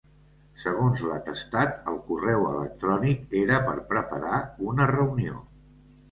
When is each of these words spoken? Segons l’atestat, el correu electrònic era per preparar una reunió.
Segons 0.61 1.01
l’atestat, 1.09 1.75
el 1.91 1.99
correu 2.07 2.45
electrònic 2.51 3.35
era 3.41 3.59
per 3.67 3.75
preparar 3.91 4.39
una 4.71 4.89
reunió. 4.93 5.37